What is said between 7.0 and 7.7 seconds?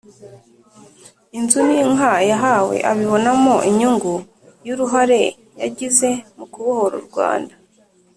u Rwanda